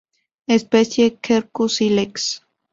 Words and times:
Especie: 0.47 1.19
Quercus 1.19 1.79
ilex. 1.79 2.43